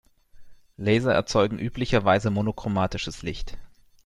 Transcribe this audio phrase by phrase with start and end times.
[0.77, 3.59] Laser erzeugen üblicherweise monochromatisches Licht.